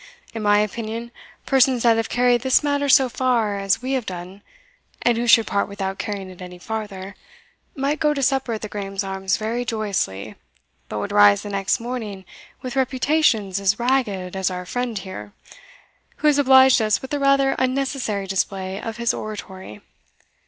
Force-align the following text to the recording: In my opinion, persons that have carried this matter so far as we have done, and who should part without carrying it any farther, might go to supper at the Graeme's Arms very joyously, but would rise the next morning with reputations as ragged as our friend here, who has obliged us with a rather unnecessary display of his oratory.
In 0.33 0.41
my 0.41 0.57
opinion, 0.57 1.11
persons 1.45 1.83
that 1.83 1.95
have 1.95 2.09
carried 2.09 2.41
this 2.41 2.63
matter 2.63 2.89
so 2.89 3.07
far 3.07 3.59
as 3.59 3.83
we 3.83 3.91
have 3.91 4.07
done, 4.07 4.41
and 5.03 5.15
who 5.15 5.27
should 5.27 5.45
part 5.45 5.67
without 5.69 5.99
carrying 5.99 6.31
it 6.31 6.41
any 6.41 6.57
farther, 6.57 7.13
might 7.75 7.99
go 7.99 8.11
to 8.15 8.23
supper 8.23 8.53
at 8.53 8.63
the 8.63 8.67
Graeme's 8.67 9.03
Arms 9.03 9.37
very 9.37 9.63
joyously, 9.63 10.33
but 10.89 10.97
would 10.97 11.11
rise 11.11 11.43
the 11.43 11.51
next 11.51 11.79
morning 11.79 12.25
with 12.63 12.75
reputations 12.75 13.59
as 13.59 13.77
ragged 13.77 14.35
as 14.35 14.49
our 14.49 14.65
friend 14.65 14.97
here, 14.97 15.33
who 16.15 16.25
has 16.27 16.39
obliged 16.39 16.81
us 16.81 16.99
with 17.03 17.13
a 17.13 17.19
rather 17.19 17.51
unnecessary 17.59 18.25
display 18.25 18.81
of 18.81 18.97
his 18.97 19.13
oratory. 19.13 19.81